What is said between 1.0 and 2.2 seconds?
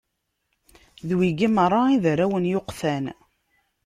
D wigi meṛṛa i d